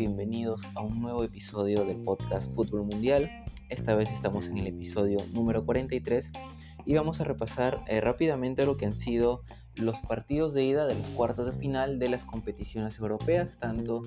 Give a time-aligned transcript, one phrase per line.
[0.00, 3.30] bienvenidos a un nuevo episodio del podcast Fútbol Mundial.
[3.68, 6.32] Esta vez estamos en el episodio número 43
[6.86, 9.42] y vamos a repasar eh, rápidamente lo que han sido
[9.76, 14.00] los partidos de ida de los cuartos de final de las competiciones europeas, tanto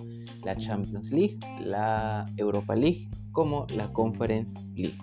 [0.44, 4.98] la Champions League, la Europa League como la Conference League.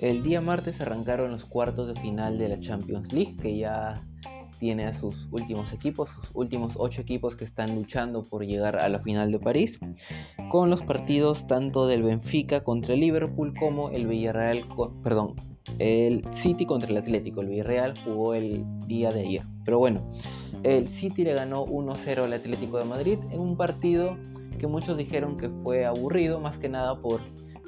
[0.00, 3.94] El día martes arrancaron los cuartos de final de la Champions League, que ya
[4.62, 8.88] tiene a sus últimos equipos, sus últimos ocho equipos que están luchando por llegar a
[8.88, 9.80] la final de París,
[10.50, 14.64] con los partidos tanto del Benfica contra el Liverpool como el Villarreal,
[15.02, 15.34] perdón,
[15.80, 17.40] el City contra el Atlético.
[17.40, 19.42] El Villarreal jugó el día de ayer.
[19.64, 20.08] Pero bueno,
[20.62, 24.16] el City le ganó 1-0 al Atlético de Madrid en un partido
[24.60, 27.20] que muchos dijeron que fue aburrido, más que nada por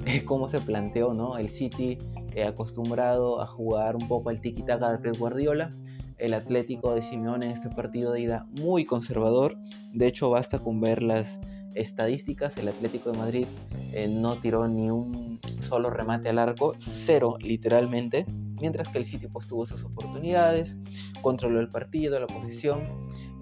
[0.23, 1.37] cómo se planteó, ¿no?
[1.37, 1.97] El City
[2.35, 5.71] eh, acostumbrado a jugar un poco al tiki-taka de Pep Guardiola
[6.17, 9.57] el Atlético de Simeone en este partido de ida muy conservador.
[9.93, 11.39] De hecho, basta con ver las
[11.75, 12.57] estadísticas.
[12.57, 13.47] El Atlético de Madrid
[13.93, 18.25] eh, no tiró ni un solo remate al arco, cero literalmente.
[18.59, 20.77] Mientras que el City pues, tuvo sus oportunidades,
[21.21, 22.83] controló el partido, la posición.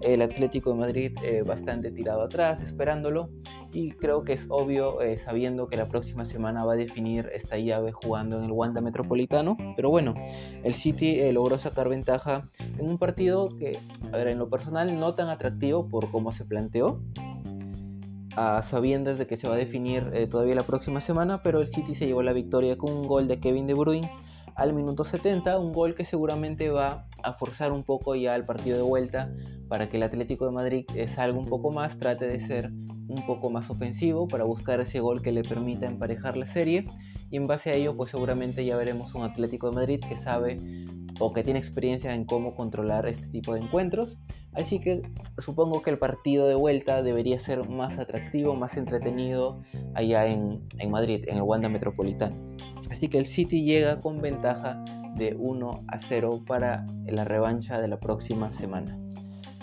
[0.00, 3.30] El Atlético de Madrid eh, bastante tirado atrás, esperándolo
[3.74, 7.58] y creo que es obvio eh, sabiendo que la próxima semana va a definir esta
[7.58, 9.56] llave jugando en el Wanda Metropolitano.
[9.76, 10.14] Pero bueno,
[10.62, 12.48] el City eh, logró sacar ventaja
[12.78, 13.78] en un partido que,
[14.12, 17.00] a ver, en lo personal no tan atractivo por cómo se planteó.
[18.36, 21.68] A sabiendas de que se va a definir eh, todavía la próxima semana, pero el
[21.68, 24.10] City se llevó la victoria con un gol de Kevin De Bruyne
[24.56, 28.76] al minuto 70, un gol que seguramente va a forzar un poco ya el partido
[28.76, 29.32] de vuelta
[29.68, 32.70] para que el Atlético de Madrid salga un poco más, trate de ser
[33.08, 36.86] un poco más ofensivo para buscar ese gol que le permita emparejar la serie
[37.30, 40.58] y en base a ello pues seguramente ya veremos un Atlético de Madrid que sabe
[41.20, 44.18] o que tiene experiencia en cómo controlar este tipo de encuentros.
[44.52, 45.02] Así que
[45.38, 49.62] supongo que el partido de vuelta debería ser más atractivo, más entretenido
[49.94, 52.36] allá en, en Madrid, en el Wanda Metropolitano.
[52.90, 54.84] Así que el City llega con ventaja
[55.16, 58.98] de 1 a 0 para la revancha de la próxima semana.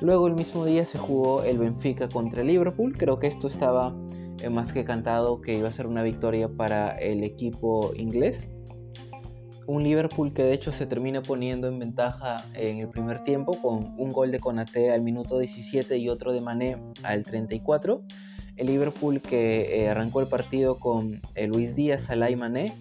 [0.01, 2.97] Luego el mismo día se jugó el Benfica contra el Liverpool.
[2.97, 3.95] Creo que esto estaba
[4.39, 8.47] eh, más que cantado que iba a ser una victoria para el equipo inglés.
[9.67, 13.93] Un Liverpool que de hecho se termina poniendo en ventaja en el primer tiempo con
[13.97, 18.01] un gol de Konate al minuto 17 y otro de Mané al 34.
[18.57, 22.73] El Liverpool que eh, arrancó el partido con eh, Luis Díaz, Salah y Mané,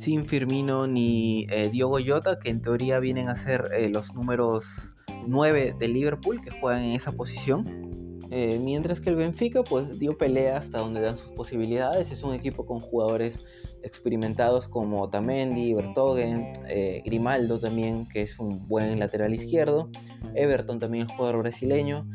[0.00, 4.92] sin Firmino ni Diogo Jota, que en teoría vienen a ser los números
[5.26, 7.90] 9 de Liverpool que juegan en esa posición.
[8.32, 12.12] Eh, mientras que el Benfica pues dio pelea hasta donde dan sus posibilidades.
[12.12, 13.44] Es un equipo con jugadores
[13.82, 19.90] experimentados como Otamendi, Bertogen, eh, Grimaldo también, que es un buen lateral izquierdo.
[20.34, 22.08] Everton también el jugador brasileño.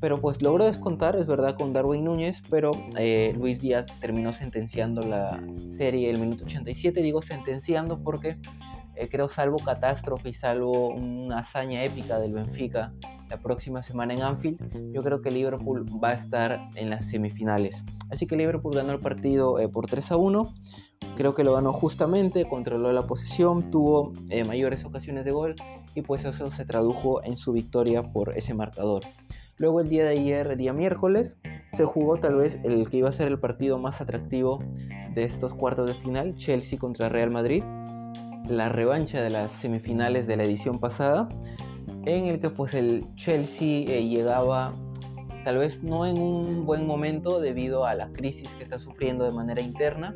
[0.00, 5.02] Pero pues logró descontar, es verdad, con Darwin Núñez, pero eh, Luis Díaz terminó sentenciando
[5.02, 5.42] la
[5.76, 7.02] serie el minuto 87.
[7.02, 8.36] Digo sentenciando porque
[8.94, 12.92] eh, creo salvo catástrofe y salvo una hazaña épica del Benfica
[13.30, 17.84] la próxima semana en Anfield, yo creo que Liverpool va a estar en las semifinales.
[18.10, 20.54] Así que Liverpool ganó el partido eh, por 3 a 1.
[21.16, 25.54] Creo que lo ganó justamente, controló la posesión, tuvo eh, mayores ocasiones de gol
[25.94, 29.02] y pues eso se tradujo en su victoria por ese marcador.
[29.58, 31.38] Luego el día de ayer, día miércoles,
[31.72, 34.62] se jugó tal vez el que iba a ser el partido más atractivo
[35.14, 37.62] de estos cuartos de final, Chelsea contra Real Madrid
[38.48, 41.28] la revancha de las semifinales de la edición pasada,
[42.06, 44.72] en el que pues el Chelsea eh, llegaba
[45.44, 49.32] tal vez no en un buen momento debido a la crisis que está sufriendo de
[49.32, 50.14] manera interna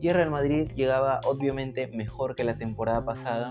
[0.00, 3.50] y el Real Madrid llegaba obviamente mejor que la temporada pasada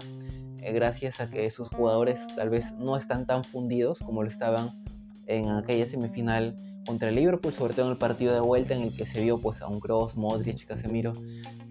[0.60, 4.84] eh, gracias a que sus jugadores tal vez no están tan fundidos como lo estaban
[5.28, 8.96] en aquella semifinal contra el Liverpool, sobre todo en el partido de vuelta en el
[8.96, 11.14] que se vio pues a un Kroos, Modric, Casemiro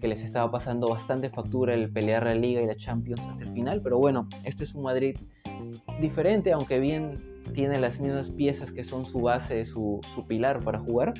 [0.01, 3.53] que les estaba pasando bastante factura el pelear la Liga y la Champions hasta el
[3.53, 5.15] final, pero bueno, este es un Madrid
[6.01, 7.17] diferente, aunque bien
[7.53, 11.13] tiene las mismas piezas que son su base, su, su pilar para jugar.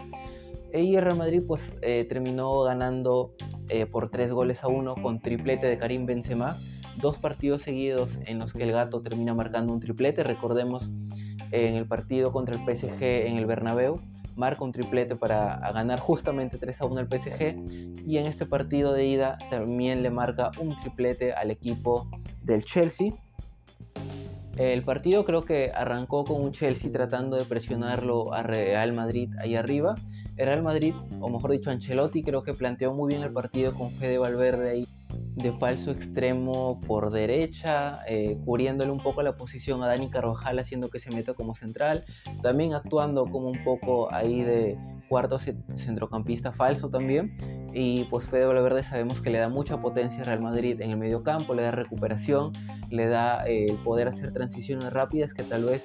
[0.73, 3.35] Y el Real Madrid pues eh, terminó ganando
[3.69, 6.57] eh, por tres goles a uno con triplete de Karim Benzema,
[6.99, 10.89] dos partidos seguidos en los que el gato termina marcando un triplete, recordemos
[11.53, 13.99] en el partido contra el PSG en el Bernabéu,
[14.35, 18.91] marca un triplete para ganar justamente 3 a 1 al PSG y en este partido
[18.93, 22.07] de ida también le marca un triplete al equipo
[22.41, 23.11] del Chelsea.
[24.57, 29.55] El partido creo que arrancó con un Chelsea tratando de presionarlo a Real Madrid ahí
[29.55, 29.95] arriba.
[30.35, 34.17] Real Madrid, o mejor dicho Ancelotti, creo que planteó muy bien el partido con Fede
[34.17, 34.87] Valverde ahí
[35.35, 40.89] de falso extremo por derecha, eh, cubriéndole un poco la posición a Dani Carvajal haciendo
[40.89, 42.05] que se meta como central,
[42.41, 44.77] también actuando como un poco ahí de
[45.09, 47.35] cuarto centrocampista falso también.
[47.73, 50.97] Y pues Fede Valverde sabemos que le da mucha potencia a Real Madrid en el
[50.97, 52.51] medio campo, le da recuperación,
[52.91, 55.83] le da eh, el poder hacer transiciones rápidas que tal vez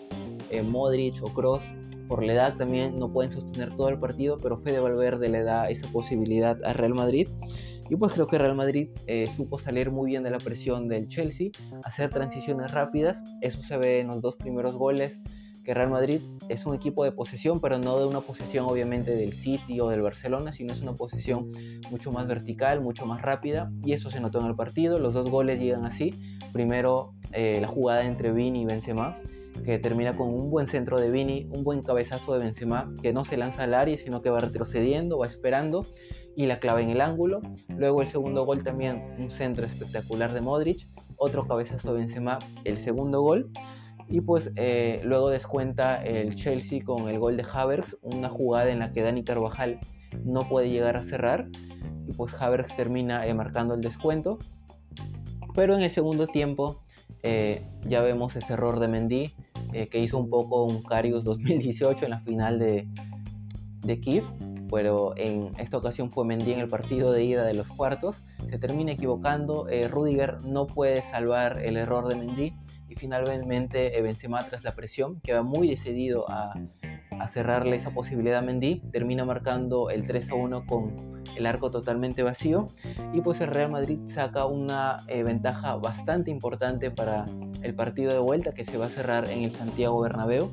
[0.51, 1.63] eh, Modric o Cross
[2.09, 5.69] por la edad también no pueden sostener todo el partido, pero Fede Valverde le da
[5.69, 7.29] esa posibilidad a Real Madrid.
[7.91, 11.09] Y pues creo que Real Madrid eh, supo salir muy bien de la presión del
[11.09, 11.51] Chelsea,
[11.85, 15.19] hacer transiciones rápidas, eso se ve en los dos primeros goles
[15.69, 19.35] que Real Madrid es un equipo de posesión, pero no de una posesión obviamente del
[19.35, 21.51] City o del Barcelona, sino es una posesión
[21.91, 24.99] mucho más vertical, mucho más rápida, y eso se notó en el partido.
[24.99, 26.15] Los dos goles llegan así.
[26.55, 29.19] Primero eh, la jugada entre Vini y Benzema,
[29.63, 33.27] que termina con un buen centro de Vini, un buen cabezazo de Benzema, que no
[33.27, 35.85] se lanza al área, sino que va retrocediendo, va esperando
[36.39, 37.43] y la clava en el ángulo.
[37.67, 40.87] Luego el segundo gol también un centro espectacular de Modric,
[41.17, 43.51] otro cabezazo de Benzema, el segundo gol.
[44.09, 48.79] Y pues eh, luego descuenta el Chelsea con el gol de Havertz, una jugada en
[48.79, 49.81] la que Dani Carvajal
[50.25, 51.49] no puede llegar a cerrar.
[52.07, 54.39] Y pues Havertz termina eh, marcando el descuento.
[55.57, 56.85] Pero en el segundo tiempo
[57.25, 59.35] eh, ya vemos ese error de Mendy
[59.91, 62.87] que hizo un poco un Carius 2018 en la final de,
[63.83, 64.25] de Kiev.
[64.71, 68.23] Pero en esta ocasión fue Mendy en el partido de ida de los cuartos.
[68.51, 69.67] Se termina equivocando.
[69.91, 72.55] Rudiger no puede salvar el error de Mendy
[72.89, 76.55] y finalmente Benzema tras la presión que va muy decidido a,
[77.27, 82.23] cerrarle esa posibilidad a Mendy, termina marcando el 3 a 1 con el arco totalmente
[82.23, 82.67] vacío
[83.13, 87.27] y pues el Real Madrid saca una eh, ventaja bastante importante para
[87.63, 90.53] el partido de vuelta que se va a cerrar en el Santiago Bernabéu.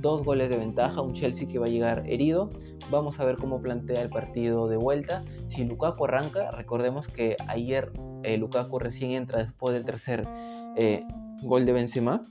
[0.00, 2.50] Dos goles de ventaja, un Chelsea que va a llegar herido.
[2.90, 5.24] Vamos a ver cómo plantea el partido de vuelta.
[5.48, 10.26] Si Lukaku arranca, recordemos que ayer eh, Lukaku recién entra después del tercer
[10.76, 11.04] eh,
[11.42, 12.22] gol de Benzema.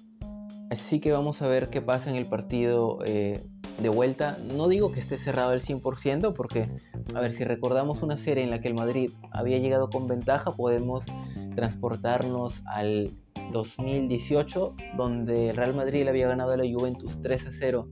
[0.70, 3.44] Así que vamos a ver qué pasa en el partido eh,
[3.82, 4.38] de vuelta.
[4.38, 6.70] No digo que esté cerrado al 100% porque,
[7.14, 10.52] a ver, si recordamos una serie en la que el Madrid había llegado con ventaja,
[10.52, 11.06] podemos
[11.56, 13.12] transportarnos al
[13.52, 17.90] 2018, donde el Real Madrid le había ganado a la Juventus 3 a 0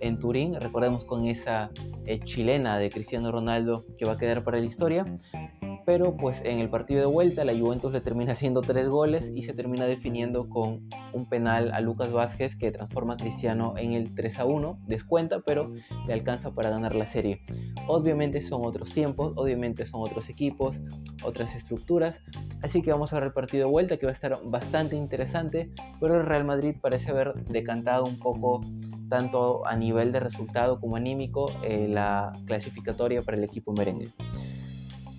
[0.00, 0.54] en Turín.
[0.60, 1.70] Recordemos con esa
[2.06, 5.04] eh, chilena de Cristiano Ronaldo que va a quedar para la historia
[5.84, 9.42] pero pues en el partido de vuelta la Juventus le termina haciendo tres goles y
[9.42, 14.14] se termina definiendo con un penal a Lucas Vázquez que transforma a Cristiano en el
[14.14, 15.72] 3 a 1, descuenta, pero
[16.06, 17.42] le alcanza para ganar la serie.
[17.86, 20.80] Obviamente son otros tiempos, obviamente son otros equipos,
[21.24, 22.22] otras estructuras,
[22.62, 25.70] así que vamos a ver el partido de vuelta que va a estar bastante interesante,
[26.00, 28.60] pero el Real Madrid parece haber decantado un poco
[29.08, 34.08] tanto a nivel de resultado como anímico eh, la clasificatoria para el equipo merengue.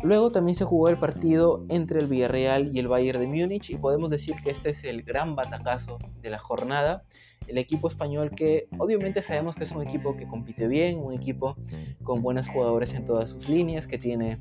[0.04, 3.78] Luego también se jugó el partido entre el Villarreal y el Bayern de Múnich y
[3.78, 7.04] podemos decir que este es el gran batacazo de la jornada.
[7.48, 11.56] El equipo español que obviamente sabemos que es un equipo que compite bien, un equipo
[12.04, 14.40] con buenos jugadores en todas sus líneas, que tiene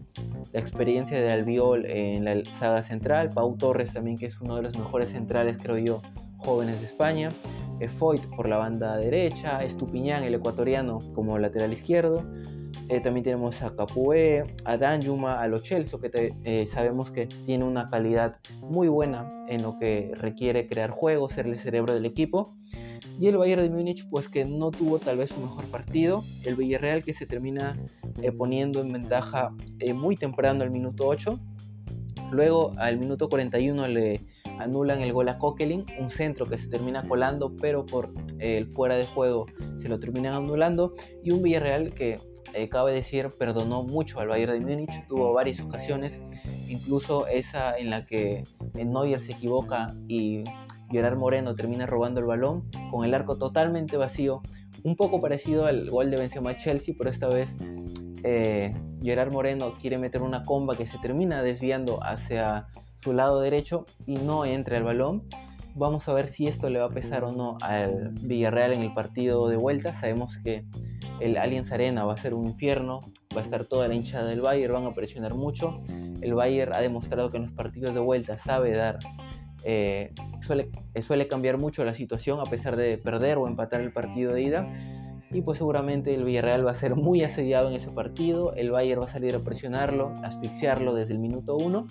[0.52, 4.62] la experiencia de Albiol en la saga central, Pau Torres también que es uno de
[4.62, 6.02] los mejores centrales creo yo
[6.38, 7.30] jóvenes de España,
[7.80, 12.24] eh, Foyt por la banda derecha, Estupiñán el ecuatoriano como lateral izquierdo,
[12.90, 17.64] eh, también tenemos a Capué, a Danjuma, a Lo Celso, que eh, sabemos que tiene
[17.64, 22.56] una calidad muy buena en lo que requiere crear juegos, ser el cerebro del equipo.
[23.20, 26.24] Y el Bayern de Múnich, pues que no tuvo tal vez su mejor partido.
[26.44, 27.78] El Villarreal que se termina
[28.22, 29.54] eh, poniendo en ventaja
[29.94, 31.38] muy temprano al minuto 8.
[32.32, 34.20] Luego al minuto 41 le
[34.58, 38.96] anulan el gol a Coquelin, un centro que se termina colando, pero por el fuera
[38.96, 39.46] de juego
[39.78, 40.94] se lo terminan anulando.
[41.22, 42.18] Y un Villarreal que
[42.54, 46.20] eh, cabe decir, perdonó mucho al Bayern de Múnich, tuvo varias ocasiones,
[46.68, 50.44] incluso esa en la que eh, Neuer se equivoca y
[50.90, 54.42] Gerard Moreno termina robando el balón con el arco totalmente vacío,
[54.82, 57.54] un poco parecido al gol de Benzema Chelsea, pero esta vez
[58.24, 62.66] eh, Gerard Moreno quiere meter una comba que se termina desviando hacia
[62.98, 65.24] su lado derecho y no entra el balón.
[65.74, 68.92] Vamos a ver si esto le va a pesar o no al Villarreal en el
[68.92, 69.94] partido de vuelta.
[69.94, 70.64] Sabemos que
[71.20, 73.00] el Allianz Arena va a ser un infierno,
[73.34, 75.80] va a estar toda la hinchada del Bayern, van a presionar mucho.
[76.20, 78.98] El Bayern ha demostrado que en los partidos de vuelta sabe dar,
[79.64, 83.92] eh, suele, eh, suele cambiar mucho la situación a pesar de perder o empatar el
[83.92, 84.72] partido de ida.
[85.30, 89.02] Y pues seguramente el Villarreal va a ser muy asediado en ese partido, el Bayern
[89.02, 91.86] va a salir a presionarlo, asfixiarlo desde el minuto 1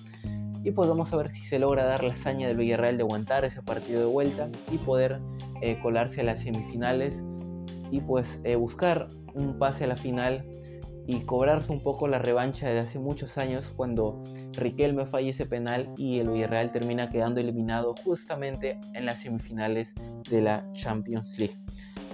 [0.63, 3.45] y pues vamos a ver si se logra dar la hazaña del Villarreal de aguantar
[3.45, 5.19] ese partido de vuelta y poder
[5.61, 7.15] eh, colarse a las semifinales
[7.91, 10.45] y pues eh, buscar un pase a la final
[11.07, 14.21] y cobrarse un poco la revancha de hace muchos años cuando
[14.53, 19.93] Riquelme falla ese penal y el Villarreal termina quedando eliminado justamente en las semifinales
[20.29, 21.55] de la Champions League.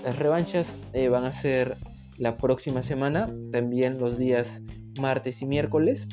[0.03, 1.75] Las revanchas eh, van a ser
[2.19, 4.61] la próxima semana, también los días
[4.99, 6.07] martes y miércoles.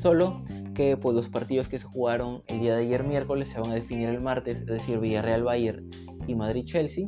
[0.00, 0.44] Solo
[0.74, 3.74] que pues, los partidos que se jugaron el día de ayer miércoles se van a
[3.74, 5.88] definir el martes, es decir, Villarreal Bayern
[6.26, 7.04] y Madrid Chelsea.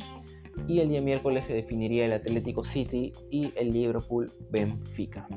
[0.67, 5.27] Y el día miércoles se definiría el Atlético City y el Liverpool Benfica.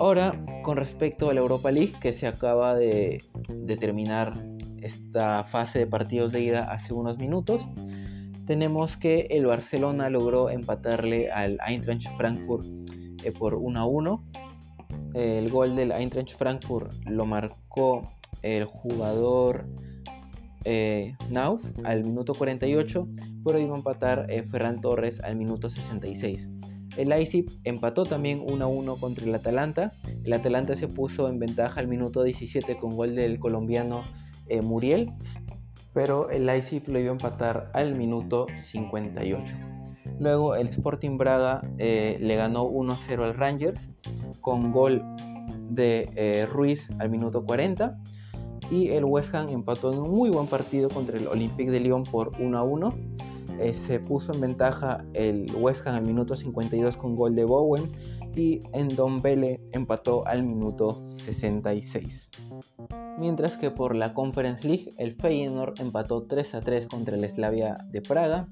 [0.00, 3.22] Ahora, con respecto a la Europa League, que se acaba de,
[3.78, 4.32] terminar
[4.80, 7.66] esta fase de partidos de ida hace unos minutos,
[8.46, 12.66] tenemos que el Barcelona logró empatarle al Eintracht Frankfurt
[13.24, 14.24] eh, por 1 a 1.
[15.14, 18.10] El gol del Eintracht Frankfurt lo marcó
[18.42, 19.66] el jugador
[20.64, 23.08] eh, Nauf al minuto 48,
[23.44, 26.48] pero iba a empatar eh, Ferran Torres al minuto 66.
[26.96, 29.92] El Leipzig empató también 1 a 1 contra el Atalanta.
[30.24, 34.02] El Atalanta se puso en ventaja al minuto 17 con gol del colombiano
[34.48, 35.12] eh, Muriel,
[35.94, 39.54] pero el Leipzig lo iba a empatar al minuto 58.
[40.18, 43.88] Luego el Sporting Braga eh, le ganó 1-0 al Rangers
[44.40, 45.02] con gol
[45.70, 47.98] de eh, Ruiz al minuto 40
[48.70, 52.04] y el West Ham empató en un muy buen partido contra el Olympique de Lyon
[52.04, 52.94] por 1 1
[53.60, 57.92] eh, se puso en ventaja el West Ham al minuto 52 con gol de Bowen
[58.34, 58.60] y
[59.22, 62.28] Bele empató al minuto 66.
[63.18, 67.76] Mientras que por la Conference League el Feyenoord empató 3 a 3 contra el Slavia
[67.90, 68.48] de Praga.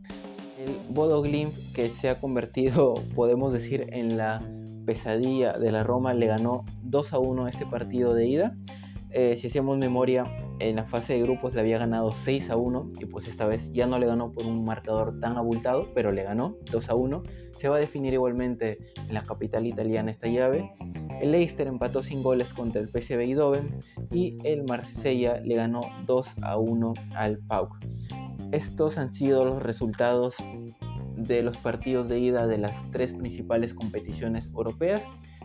[0.58, 4.42] El Bodo Glimt que se ha convertido, podemos decir, en la
[4.88, 8.56] pesadilla de la Roma, le ganó 2 a 1 este partido de ida.
[9.10, 10.24] Eh, si hacemos memoria,
[10.60, 13.70] en la fase de grupos le había ganado 6 a 1 y pues esta vez
[13.70, 17.22] ya no le ganó por un marcador tan abultado, pero le ganó 2 a 1.
[17.58, 20.72] Se va a definir igualmente en la capital italiana esta llave.
[21.20, 23.80] El Leicester empató sin goles contra el PSV Eindhoven
[24.10, 27.78] y el Marsella le ganó 2 a 1 al PAOK.
[28.52, 30.34] Estos han sido los resultados
[31.18, 35.02] de los partidos de ida de las tres principales competiciones europeas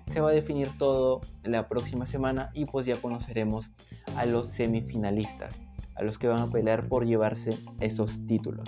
[0.07, 3.71] se va a definir todo la próxima semana y pues ya conoceremos
[4.15, 5.59] a los semifinalistas,
[5.95, 8.67] a los que van a pelear por llevarse esos títulos.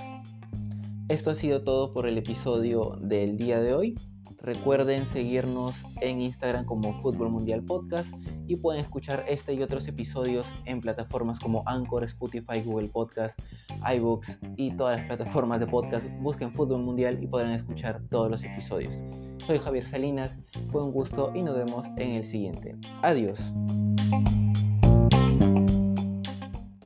[1.08, 3.96] Esto ha sido todo por el episodio del día de hoy.
[4.42, 8.08] Recuerden seguirnos en Instagram como Fútbol Mundial Podcast
[8.48, 13.40] y pueden escuchar este y otros episodios en plataformas como Anchor, Spotify, Google Podcast,
[13.96, 16.06] iBooks y todas las plataformas de podcast.
[16.20, 19.00] Busquen Fútbol Mundial y podrán escuchar todos los episodios.
[19.46, 20.38] Soy Javier Salinas,
[20.72, 22.76] fue un gusto y nos vemos en el siguiente.
[23.02, 23.40] Adiós.